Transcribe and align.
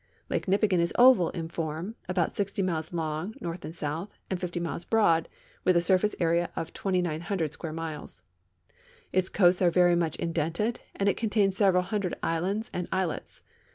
Lake 0.31 0.47
Nipigon 0.47 0.79
is 0.79 0.91
oval 0.97 1.29
in 1.29 1.47
form, 1.47 1.93
about 2.09 2.35
60 2.35 2.63
miles 2.63 2.91
long, 2.91 3.35
north 3.39 3.63
and 3.63 3.75
south, 3.75 4.09
and. 4.31 4.41
50 4.41 4.59
miles 4.59 4.83
broad, 4.83 5.29
with 5.63 5.77
a 5.77 5.79
surface 5.81 6.15
area 6.19 6.49
of 6.55 6.73
2,900 6.73 7.51
square 7.51 7.71
miles. 7.71 8.23
Its 9.13 9.29
coasts 9.29 9.61
are 9.61 9.69
very 9.69 9.95
much 9.95 10.15
indented, 10.15 10.79
and 10.95 11.07
it 11.07 11.17
contains 11.17 11.55
several 11.55 11.83
hundred 11.83 12.15
islands 12.23 12.71
and 12.73 12.87
islets. 12.91 13.43